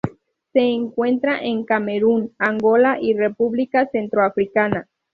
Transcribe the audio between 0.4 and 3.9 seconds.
Se encuentra en Camerún, Angola y República